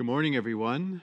[0.00, 1.02] Good morning, everyone.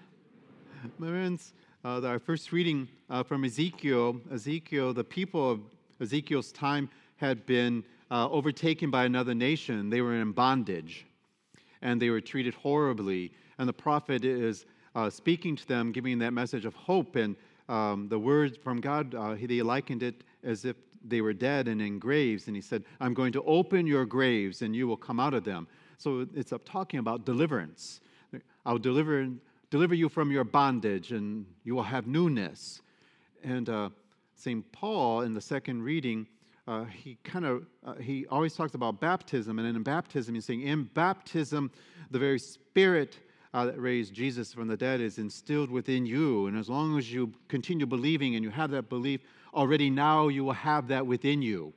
[0.98, 1.54] My friends,
[1.86, 5.60] uh, our first reading uh, from Ezekiel, Ezekiel, the people of
[6.02, 9.92] Ezekiel's time had been uh, overtaken by another nation.
[9.92, 11.06] They were in bondage
[11.84, 13.32] and they were treated horribly.
[13.60, 14.66] And the prophet is
[14.96, 17.18] uh, speaking to them, giving that message of hope.
[17.18, 17.36] And
[17.70, 20.76] um, the words from God, uh, he, likened it as if
[21.08, 22.48] they were dead and in graves.
[22.48, 25.44] And he said, I'm going to open your graves and you will come out of
[25.44, 25.68] them.
[26.00, 28.02] So it's up talking about deliverance.
[28.68, 29.26] I'll deliver,
[29.70, 32.82] deliver you from your bondage and you will have newness.
[33.42, 33.90] And uh,
[34.36, 34.70] St.
[34.74, 36.28] Paul, in the second reading,
[36.68, 40.64] uh, he kind of uh, he always talks about baptism and in baptism he's saying
[40.64, 41.72] in baptism
[42.12, 43.18] the very spirit
[43.54, 47.10] uh, that raised jesus from the dead is instilled within you and as long as
[47.10, 49.22] you continue believing and you have that belief
[49.54, 51.72] already now you will have that within you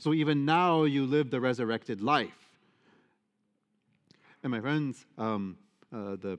[0.00, 2.56] so even now you live the resurrected life
[4.42, 5.56] and my friends um,
[5.94, 6.38] uh, the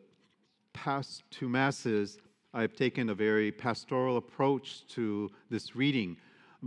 [0.73, 2.17] past two masses
[2.53, 6.17] i've taken a very pastoral approach to this reading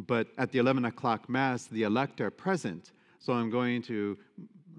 [0.06, 2.92] but at the 11 o'clock Mass, the elect are present.
[3.18, 4.16] So I'm going to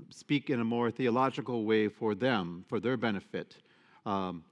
[0.09, 3.57] speak in a more theological way for them, for their benefit.
[4.05, 4.43] Um,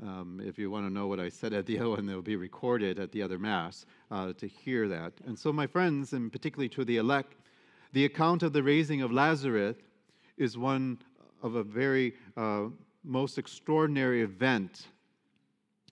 [0.00, 2.36] um, if you want to know what I said at the other one, it'll be
[2.36, 5.12] recorded at the other Mass uh, to hear that.
[5.26, 7.34] And so, my friends, and particularly to the elect,
[7.92, 9.76] the account of the raising of Lazarus
[10.36, 10.98] is one
[11.42, 12.66] of a very uh,
[13.04, 14.88] most extraordinary event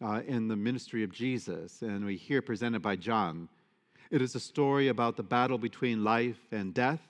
[0.03, 3.49] uh, in the ministry of Jesus, and we hear presented by John.
[4.11, 7.01] It is a story about the battle between life and death,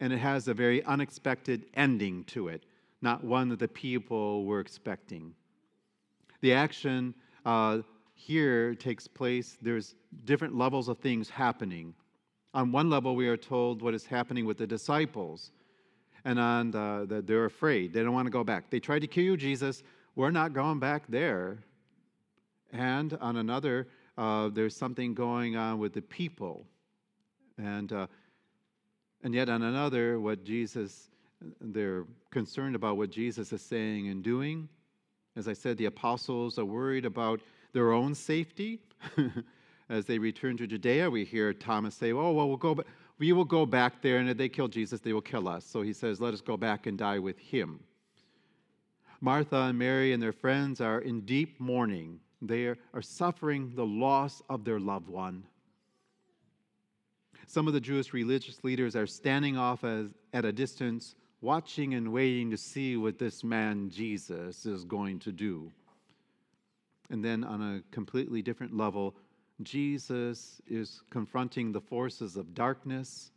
[0.00, 2.64] and it has a very unexpected ending to it,
[3.02, 5.34] not one that the people were expecting.
[6.40, 7.78] The action uh,
[8.14, 11.94] here takes place, there's different levels of things happening.
[12.54, 15.52] On one level, we are told what is happening with the disciples,
[16.28, 17.94] and on the, the, they're afraid.
[17.94, 18.68] They don't want to go back.
[18.68, 19.82] They tried to kill you, Jesus.
[20.14, 21.56] We're not going back there.
[22.70, 26.66] And on another, uh, there's something going on with the people.
[27.56, 28.08] And, uh,
[29.24, 31.08] and yet, on another, what Jesus,
[31.62, 34.68] they're concerned about what Jesus is saying and doing.
[35.34, 37.40] As I said, the apostles are worried about
[37.72, 38.80] their own safety.
[39.88, 42.86] As they return to Judea, we hear Thomas say, Oh, well, we'll go back.
[43.18, 45.64] We will go back there, and if they kill Jesus, they will kill us.
[45.64, 47.80] So he says, Let us go back and die with him.
[49.20, 54.42] Martha and Mary and their friends are in deep mourning they are suffering the loss
[54.48, 55.44] of their loved one.
[57.46, 62.12] Some of the Jewish religious leaders are standing off as, at a distance, watching and
[62.12, 65.72] waiting to see what this man Jesus is going to do.
[67.10, 69.16] And then, on a completely different level,
[69.62, 73.32] Jesus is confronting the forces of darkness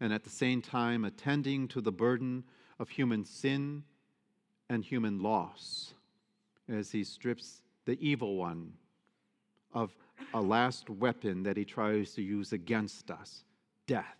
[0.00, 2.44] and at the same time attending to the burden
[2.78, 3.84] of human sin
[4.68, 5.94] and human loss
[6.68, 8.72] as he strips the evil one
[9.72, 9.94] of
[10.34, 13.44] a last weapon that he tries to use against us
[13.86, 14.18] death.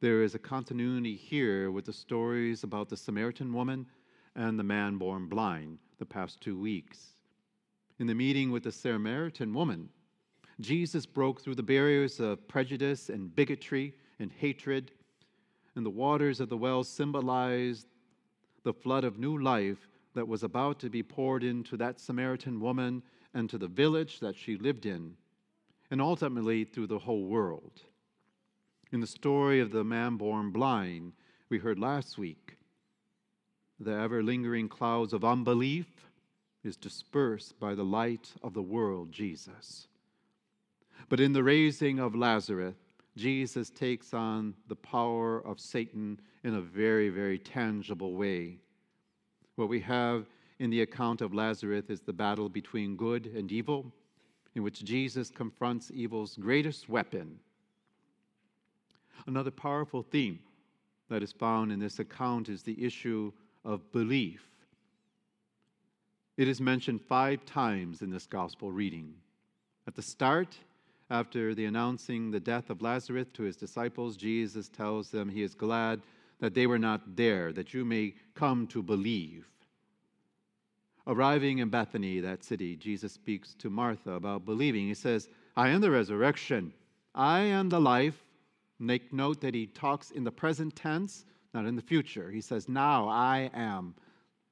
[0.00, 3.86] There is a continuity here with the stories about the Samaritan woman
[4.34, 7.16] and the man born blind the past two weeks.
[8.00, 9.90] In the meeting with the Samaritan woman,
[10.58, 14.90] Jesus broke through the barriers of prejudice and bigotry and hatred,
[15.76, 17.86] and the waters of the well symbolized
[18.62, 23.02] the flood of new life that was about to be poured into that Samaritan woman
[23.34, 25.14] and to the village that she lived in,
[25.90, 27.82] and ultimately through the whole world.
[28.92, 31.12] In the story of the man born blind,
[31.50, 32.56] we heard last week,
[33.78, 36.09] the ever lingering clouds of unbelief
[36.64, 39.88] is dispersed by the light of the world, Jesus.
[41.08, 42.76] But in the raising of Lazarus,
[43.16, 48.58] Jesus takes on the power of Satan in a very, very tangible way.
[49.56, 50.26] What we have
[50.58, 53.92] in the account of Lazarus is the battle between good and evil,
[54.54, 57.38] in which Jesus confronts evil's greatest weapon.
[59.26, 60.38] Another powerful theme
[61.08, 63.32] that is found in this account is the issue
[63.64, 64.49] of belief.
[66.40, 69.12] It is mentioned five times in this gospel reading.
[69.86, 70.56] At the start,
[71.10, 75.54] after the announcing the death of Lazarus to his disciples, Jesus tells them he is
[75.54, 76.00] glad
[76.38, 79.44] that they were not there, that you may come to believe.
[81.06, 84.86] Arriving in Bethany, that city, Jesus speaks to Martha about believing.
[84.86, 85.28] He says,
[85.58, 86.72] I am the resurrection,
[87.14, 88.24] I am the life.
[88.78, 92.30] Make note that he talks in the present tense, not in the future.
[92.30, 93.94] He says, Now I am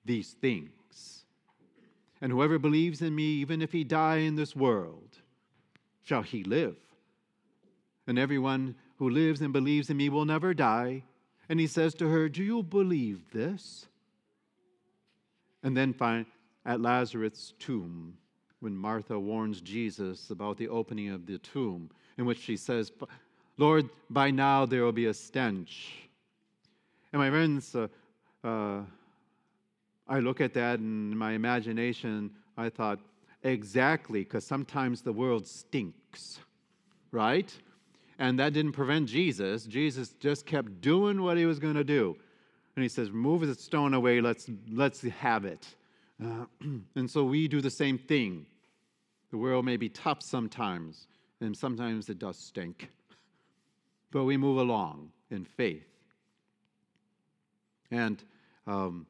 [0.05, 0.78] these things.
[2.21, 5.19] And whoever believes in me, even if he die in this world,
[6.03, 6.77] shall he live.
[8.07, 11.05] And everyone who lives and believes in me will never die.
[11.49, 13.87] And he says to her, Do you believe this?
[15.63, 16.27] And then find
[16.65, 18.17] at Lazarus' tomb
[18.61, 22.91] when Martha warns Jesus about the opening of the tomb, in which she says,
[23.57, 26.09] Lord, by now there will be a stench.
[27.13, 27.89] And my friends, uh,
[28.45, 28.83] uh,
[30.09, 32.99] I look at that and in my imagination, I thought,
[33.43, 36.41] exactly, because sometimes the world stinks,
[37.13, 37.55] right?
[38.19, 39.65] And that didn't prevent Jesus.
[39.65, 42.17] Jesus just kept doing what he was going to do.
[42.75, 45.67] And he says, Move the stone away, let's, let's have it.
[46.25, 46.47] Uh,
[46.97, 48.47] and so we do the same thing.
[49.31, 51.07] The world may be tough sometimes,
[51.41, 52.91] and sometimes it does stink.
[54.11, 55.87] But we move along in faith.
[57.91, 58.23] And
[58.67, 59.07] um,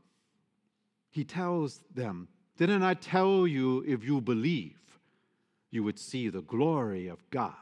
[1.19, 2.29] he tells them,
[2.59, 4.79] Didn't I tell you if you believe,
[5.73, 7.55] you would see the glory of God?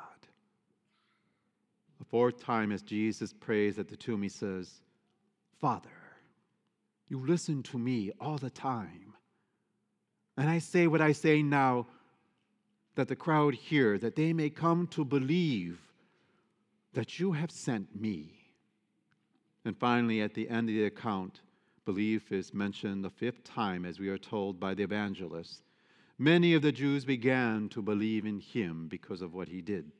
[1.99, 4.83] The fourth time, as Jesus prays at the tomb, he says,
[5.59, 5.89] Father,
[7.09, 9.15] you listen to me all the time.
[10.37, 11.87] And I say what I say now
[12.95, 15.81] that the crowd hear, that they may come to believe
[16.93, 18.35] that you have sent me.
[19.65, 21.41] And finally, at the end of the account,
[21.87, 25.63] belief is mentioned the fifth time, as we are told by the evangelist.
[26.19, 29.91] Many of the Jews began to believe in him because of what he did.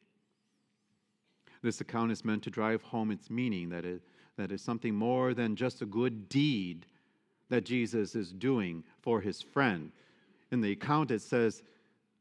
[1.63, 4.03] This account is meant to drive home its meaning that it,
[4.37, 6.87] that is something more than just a good deed
[7.49, 9.93] that Jesus is doing for his friend.
[10.51, 11.63] In the account, it says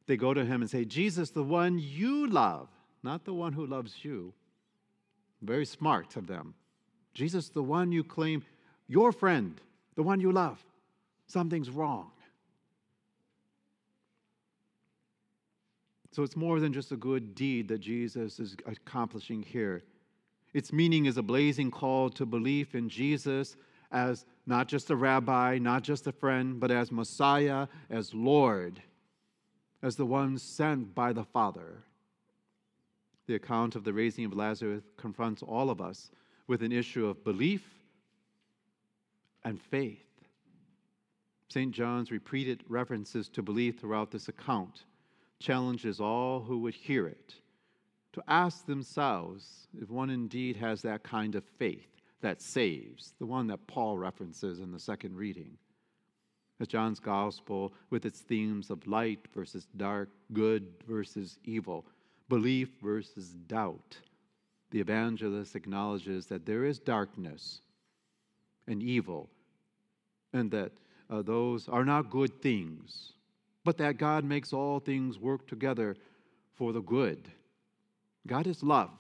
[0.06, 2.70] they go to him and say, Jesus, the one you love,
[3.04, 4.34] not the one who loves you.
[5.42, 6.54] Very smart of them.
[7.14, 8.44] Jesus, the one you claim,
[8.88, 9.60] your friend,
[9.96, 10.64] the one you love.
[11.28, 12.12] Something's wrong.
[16.12, 19.84] So it's more than just a good deed that Jesus is accomplishing here.
[20.54, 23.58] Its meaning is a blazing call to belief in Jesus
[23.92, 28.82] as not just a rabbi, not just a friend, but as Messiah, as Lord,
[29.84, 31.84] as the one sent by the Father.
[33.28, 36.12] The account of the raising of Lazarus confronts all of us
[36.48, 37.75] with an issue of belief
[39.46, 40.02] and faith.
[41.48, 41.72] St.
[41.72, 44.84] John's repeated references to belief throughout this account
[45.40, 47.36] challenges all who would hear it
[48.16, 53.46] to ask themselves if one indeed has that kind of faith that saves, the one
[53.48, 55.58] that Paul references in the second reading.
[56.62, 61.86] As John's gospel, with its themes of light versus dark, good versus evil,
[62.30, 63.98] belief versus doubt,
[64.72, 67.60] the evangelist acknowledges that there is darkness
[68.68, 69.30] and evil,
[70.36, 70.72] and that
[71.10, 73.14] uh, those are not good things,
[73.64, 75.96] but that God makes all things work together
[76.56, 77.28] for the good.
[78.28, 78.92] God is love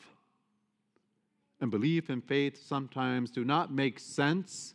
[1.62, 4.74] and belief and faith sometimes do not make sense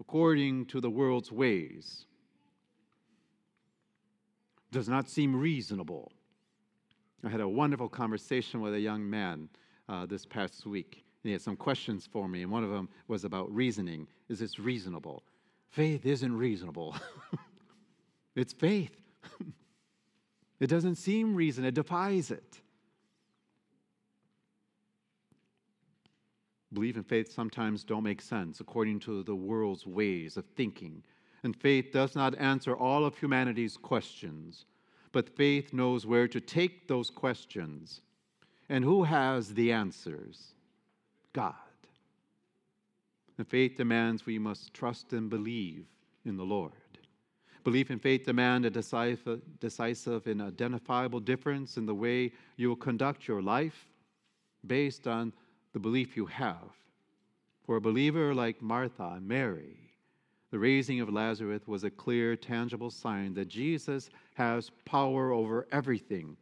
[0.00, 2.04] according to the world's ways.
[4.70, 6.12] Does not seem reasonable.
[7.24, 9.48] I had a wonderful conversation with a young man
[9.88, 11.04] uh, this past week.
[11.24, 14.06] And He had some questions for me, and one of them was about reasoning.
[14.28, 15.24] Is this reasonable?
[15.70, 16.96] Faith isn't reasonable.
[18.36, 18.96] it's faith.
[20.60, 22.60] it doesn't seem reason, it defies it.
[26.72, 31.02] Belief and faith sometimes don't make sense according to the world's ways of thinking.
[31.42, 34.66] And faith does not answer all of humanity's questions,
[35.12, 38.02] but faith knows where to take those questions.
[38.68, 40.54] And who has the answers?
[41.32, 41.54] God.
[43.38, 45.86] And faith demands we must trust and believe
[46.24, 46.72] in the Lord.
[47.64, 52.76] Belief and faith demand a decisive, decisive and identifiable difference in the way you will
[52.76, 53.86] conduct your life
[54.66, 55.32] based on
[55.72, 56.72] the belief you have.
[57.64, 59.76] For a believer like Martha and Mary,
[60.50, 66.36] the raising of Lazarus was a clear, tangible sign that Jesus has power over everything,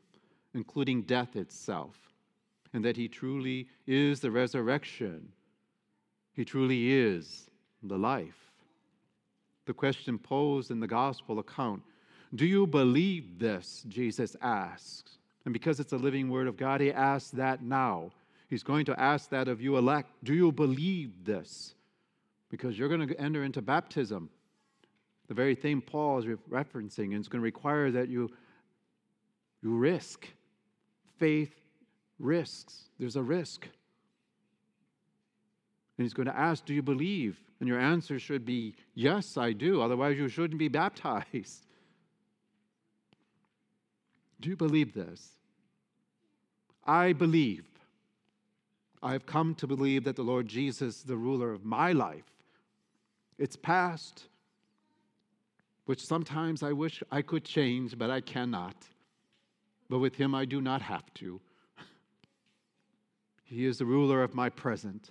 [0.55, 1.99] including death itself,
[2.73, 5.33] and that he truly is the resurrection.
[6.37, 7.49] He truly is
[7.83, 8.53] the life.
[9.65, 11.83] The question posed in the gospel account
[12.35, 13.85] do you believe this?
[13.89, 15.19] Jesus asks.
[15.45, 18.11] And because it's a living word of God, he asks that now.
[18.49, 20.11] He's going to ask that of you elect.
[20.25, 21.75] Do you believe this?
[22.51, 24.29] Because you're going to enter into baptism.
[25.29, 28.31] The very thing Paul is referencing, and it's going to require that you,
[29.63, 30.27] you risk.
[31.19, 31.55] Faith
[32.19, 32.91] risks.
[32.99, 33.69] There's a risk.
[35.97, 37.41] And he's going to ask, Do you believe?
[37.61, 39.81] And your answer should be, Yes, I do.
[39.81, 41.67] Otherwise, you shouldn't be baptized.
[44.41, 45.31] Do you believe this?
[46.85, 47.65] I believe.
[49.03, 52.25] I have come to believe that the Lord Jesus is the ruler of my life.
[53.39, 54.27] It's past,
[55.85, 58.77] which sometimes I wish I could change, but I cannot.
[59.89, 61.41] But with Him, I do not have to.
[63.45, 65.11] He is the ruler of my present,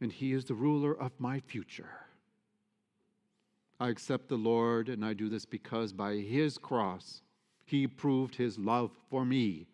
[0.00, 1.90] and He is the ruler of my future.
[3.78, 7.22] I accept the Lord, and I do this because by His cross,
[7.64, 9.66] He proved His love for me,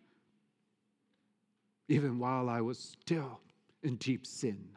[1.89, 3.41] even while I was still
[3.83, 4.69] in deep sin.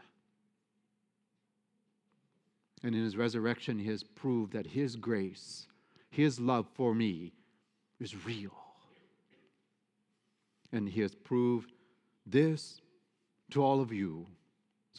[2.84, 5.68] And in His resurrection, He has proved that His grace,
[6.10, 7.34] His love for me,
[8.00, 8.58] is real.
[10.72, 11.72] And He has proved
[12.25, 12.82] this
[13.51, 14.27] to all of you.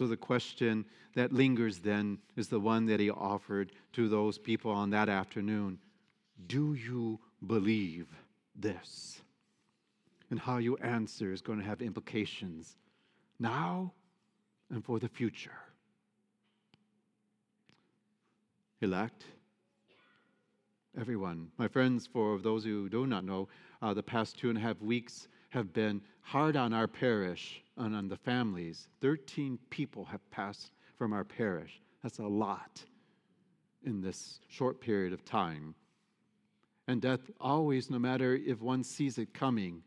[0.00, 4.70] So the question that lingers then is the one that he offered to those people
[4.70, 5.78] on that afternoon
[6.46, 8.06] Do you believe
[8.56, 9.20] this?
[10.30, 12.78] And how you answer is going to have implications
[13.38, 13.92] now
[14.70, 15.58] and for the future.
[18.80, 19.26] Elect,
[20.98, 21.48] everyone.
[21.58, 23.48] My friends, for those who do not know,
[23.82, 27.94] uh, the past two and a half weeks have been hard on our parish and
[27.94, 28.88] on the families.
[29.00, 31.80] 13 people have passed from our parish.
[32.02, 32.84] That's a lot
[33.84, 35.74] in this short period of time.
[36.88, 39.82] And death always, no matter if one sees it coming,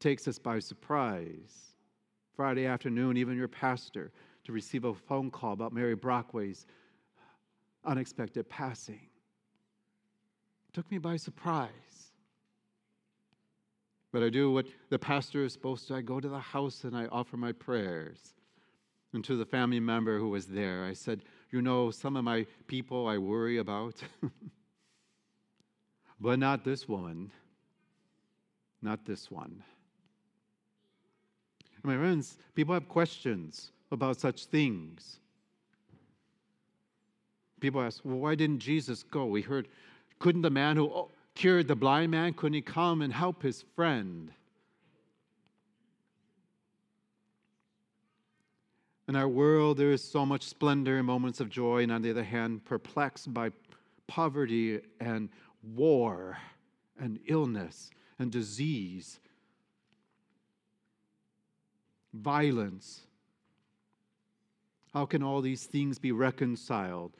[0.00, 1.74] takes us by surprise.
[2.34, 4.12] Friday afternoon, even your pastor,
[4.44, 6.66] to receive a phone call about Mary Brockway's
[7.84, 9.08] unexpected passing.
[10.72, 11.87] took me by surprise.
[14.12, 15.94] But I do what the pastor is supposed to.
[15.94, 18.34] I go to the house and I offer my prayers.
[19.12, 22.46] And to the family member who was there, I said, You know, some of my
[22.66, 23.94] people I worry about,
[26.20, 27.30] but not this woman,
[28.82, 29.62] not this one.
[31.82, 35.20] My friends, people have questions about such things.
[37.60, 39.24] People ask, Well, why didn't Jesus go?
[39.24, 39.68] We heard,
[40.18, 41.08] couldn't the man who
[41.38, 42.34] cured the blind man?
[42.34, 44.32] Couldn't he come and help his friend?
[49.06, 52.10] In our world, there is so much splendor and moments of joy, and on the
[52.10, 53.52] other hand, perplexed by
[54.08, 55.28] poverty and
[55.62, 56.36] war
[56.98, 59.20] and illness and disease,
[62.12, 63.02] violence.
[64.92, 67.12] How can all these things be reconciled?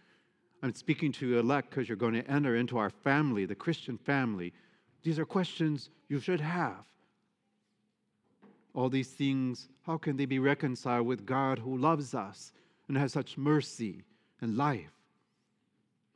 [0.62, 3.97] I'm speaking to you elect because you're going to enter into our family, the Christian
[3.97, 4.53] family.
[5.03, 6.85] These are questions you should have.
[8.75, 12.53] All these things, how can they be reconciled with God who loves us
[12.88, 14.03] and has such mercy
[14.41, 14.93] and life?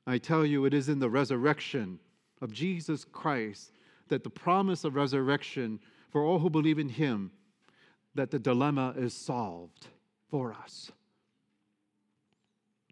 [0.07, 1.99] I tell you, it is in the resurrection
[2.41, 3.73] of Jesus Christ
[4.09, 5.79] that the promise of resurrection
[6.11, 7.31] for all who believe in him
[8.15, 9.87] that the dilemma is solved
[10.29, 10.91] for us.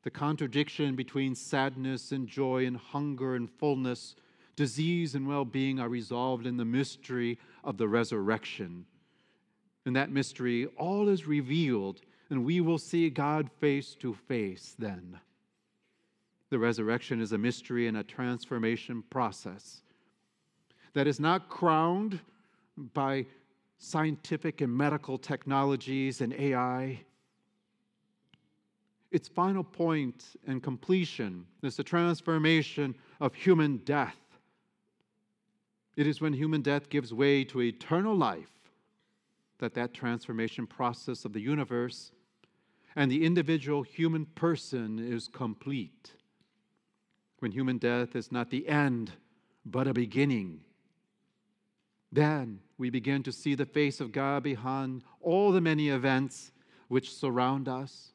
[0.02, 4.14] The contradiction between sadness and joy and hunger and fullness,
[4.56, 8.86] disease and well being are resolved in the mystery of the resurrection.
[9.84, 15.18] In that mystery, all is revealed, and we will see God face to face then.
[16.50, 19.82] The resurrection is a mystery and a transformation process
[20.94, 22.20] that is not crowned
[22.92, 23.26] by
[23.78, 27.00] scientific and medical technologies and AI
[29.10, 34.16] its final point and completion is the transformation of human death.
[35.96, 38.50] It is when human death gives way to eternal life
[39.58, 42.12] that that transformation process of the universe
[42.96, 46.12] and the individual human person is complete.
[47.40, 49.12] When human death is not the end,
[49.64, 50.60] but a beginning.
[52.12, 56.50] Then we begin to see the face of God behind all the many events
[56.88, 58.12] which surround us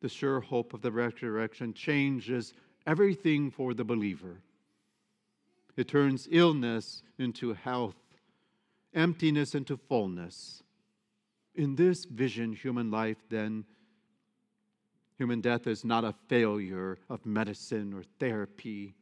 [0.00, 2.52] the sure hope of the resurrection changes
[2.86, 4.42] everything for the believer.
[5.76, 7.96] It turns illness into health,
[8.94, 10.62] emptiness into fullness.
[11.54, 13.64] In this vision, human life, then,
[15.18, 18.94] human death is not a failure of medicine or therapy,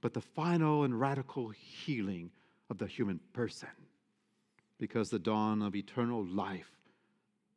[0.00, 2.30] but the final and radical healing
[2.70, 3.68] of the human person,
[4.78, 6.70] because the dawn of eternal life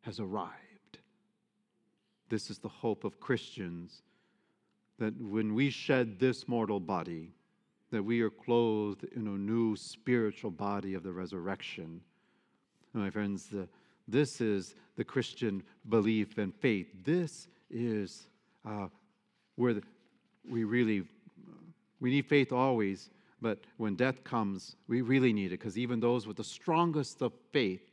[0.01, 0.70] has arrived.
[2.31, 4.03] This is the hope of Christians
[4.99, 7.33] that when we shed this mortal body,
[7.91, 11.99] that we are clothed in a new spiritual body of the resurrection.
[12.93, 13.67] My friends, the,
[14.07, 16.87] this is the Christian belief and faith.
[17.03, 18.27] This is
[18.65, 18.87] uh,
[19.57, 19.83] where the,
[20.49, 21.03] we really
[21.99, 23.09] we need faith always,
[23.41, 27.33] but when death comes, we really need it because even those with the strongest of
[27.51, 27.91] faith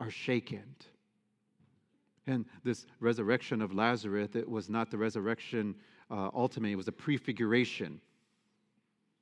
[0.00, 0.64] are shaken
[2.26, 5.74] And this resurrection of Lazarus, it was not the resurrection
[6.10, 8.00] uh, ultimately, it was a prefiguration.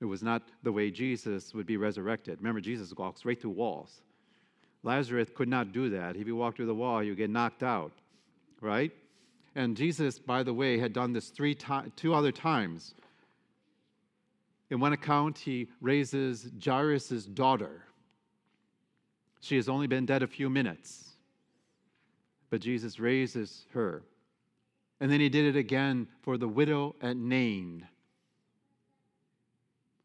[0.01, 2.39] It was not the way Jesus would be resurrected.
[2.39, 4.03] Remember, Jesus walks right through walls.
[4.83, 6.17] Lazarus could not do that.
[6.17, 7.93] If he walked through the wall, he would get knocked out,
[8.61, 8.91] right?
[9.55, 12.95] And Jesus, by the way, had done this three to- two other times.
[14.71, 17.85] In one account, he raises Jairus' daughter.
[19.41, 21.12] She has only been dead a few minutes,
[22.53, 24.03] but Jesus raises her.
[25.01, 27.89] And then he did it again for the widow at Nain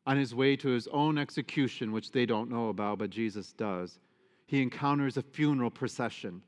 [0.06, 4.00] on his way to his own execution, which they don't know about, but Jesus does.
[4.46, 6.42] He encounters a funeral procession.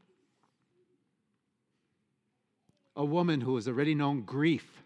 [2.95, 4.81] A woman who has already known grief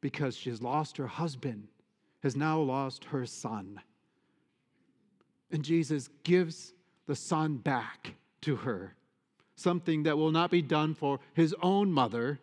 [0.00, 1.66] because she has lost her husband
[2.22, 3.80] has now lost her son.
[5.50, 6.72] And Jesus gives
[7.08, 8.94] the son back to her,
[9.56, 12.38] something that will not be done for his own mother,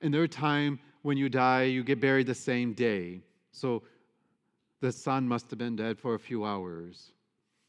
[0.00, 3.20] In their time, when you die, you get buried the same day.
[3.52, 3.82] So
[4.80, 7.12] the son must have been dead for a few hours.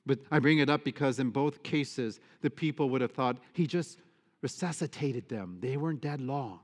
[0.06, 3.66] But I bring it up because in both cases, the people would have thought he
[3.66, 4.00] just
[4.42, 5.58] resuscitated them.
[5.60, 6.60] They weren't dead long.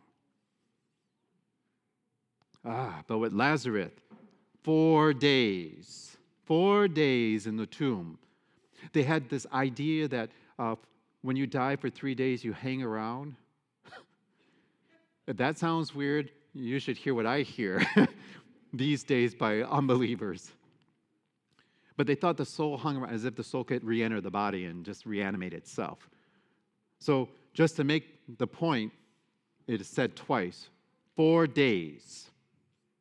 [2.63, 3.91] Ah, but with Lazarus,
[4.63, 8.17] four days, four days in the tomb.
[8.93, 10.75] They had this idea that uh,
[11.21, 13.35] when you die for three days, you hang around.
[15.27, 17.85] If that sounds weird, you should hear what I hear
[18.73, 20.51] these days by unbelievers.
[21.97, 24.31] But they thought the soul hung around as if the soul could re enter the
[24.31, 26.09] body and just reanimate itself.
[26.99, 28.91] So, just to make the point,
[29.67, 30.69] it is said twice
[31.15, 32.29] four days.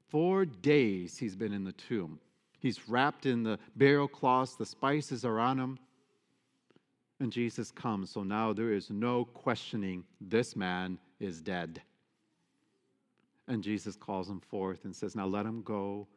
[0.08, 2.20] Four days he's been in the tomb.
[2.64, 5.78] He's wrapped in the burial cloths, the spices are on him.
[7.20, 8.10] And Jesus comes.
[8.10, 11.82] So now there is no questioning this man is dead.
[13.48, 16.08] And Jesus calls him forth and says, Now let him go.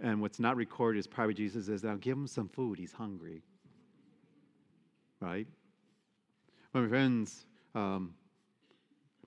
[0.00, 2.76] And what's not recorded is probably Jesus says, Now give him some food.
[2.76, 3.44] He's hungry.
[5.20, 5.46] Right?
[6.74, 8.14] My friends, um,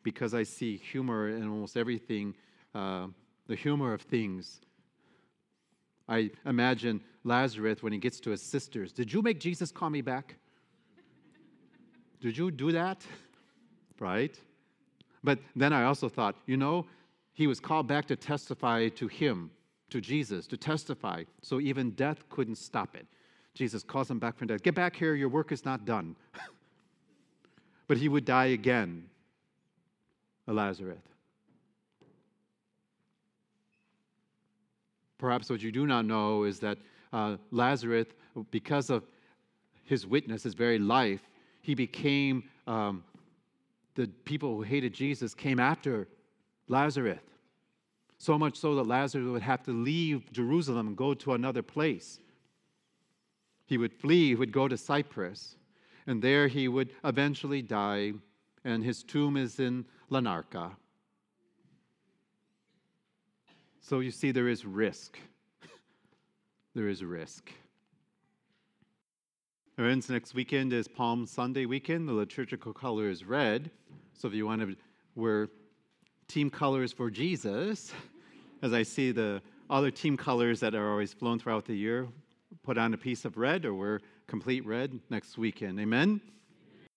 [0.03, 2.35] because I see humor in almost everything,
[2.75, 3.07] uh,
[3.47, 4.59] the humor of things,
[6.07, 8.91] I imagine Lazarus when he gets to his sisters.
[8.91, 10.35] Did you make Jesus call me back?
[12.19, 13.05] Did you do that?
[13.99, 14.37] Right?
[15.23, 16.85] But then I also thought, you know,
[17.33, 19.51] he was called back to testify to him,
[19.89, 21.23] to Jesus, to testify.
[21.41, 23.07] So even death couldn't stop it.
[23.53, 24.63] Jesus calls him back from death.
[24.63, 26.15] Get back here, your work is not done.
[27.87, 29.05] but he would die again,
[30.47, 31.12] Lazarus.
[35.23, 36.77] Perhaps what you do not know is that
[37.13, 38.07] uh, Lazarus,
[38.51, 39.05] because of
[39.85, 41.21] his witness, his very life,
[41.61, 43.05] he became um,
[43.95, 46.09] the people who hated Jesus came after
[46.67, 47.21] Lazarus.
[48.17, 52.19] So much so that Lazarus would have to leave Jerusalem and go to another place.
[53.65, 55.55] He would flee, he would go to Cyprus,
[56.05, 58.11] and there he would eventually die,
[58.65, 60.71] and his tomb is in Larnaca.
[63.85, 65.19] So you see, there is risk.
[66.73, 67.51] there is risk.
[69.75, 72.07] Friends, next weekend is Palm Sunday weekend.
[72.07, 73.69] The liturgical color is red.
[74.13, 74.77] So if you want to
[75.15, 75.49] wear
[76.29, 77.91] team colors for Jesus,
[78.61, 82.07] as I see the other team colors that are always flown throughout the year,
[82.63, 85.77] put on a piece of red or wear complete red next weekend.
[85.77, 86.21] Amen?